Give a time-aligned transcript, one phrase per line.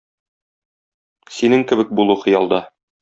[1.35, 2.63] Синең кебек булу хыялда.